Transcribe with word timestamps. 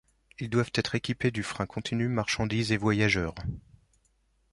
Ils 0.39 0.49
doivent 0.49 0.71
être 0.73 0.95
équipés 0.95 1.29
du 1.29 1.43
frein 1.43 1.67
continu 1.67 2.07
marchandises 2.07 2.71
et 2.71 2.77
voyageurs. 2.77 3.35